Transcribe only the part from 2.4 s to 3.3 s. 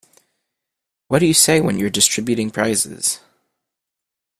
prizes?